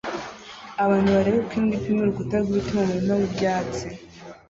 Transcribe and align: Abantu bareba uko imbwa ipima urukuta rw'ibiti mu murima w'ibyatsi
Abantu 0.83 1.09
bareba 1.15 1.39
uko 1.41 1.53
imbwa 1.59 1.73
ipima 1.79 1.99
urukuta 2.01 2.35
rw'ibiti 2.43 2.71
mu 2.77 2.83
murima 2.91 3.13
w'ibyatsi 3.19 3.85